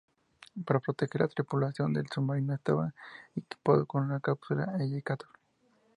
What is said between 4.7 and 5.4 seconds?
eyectable.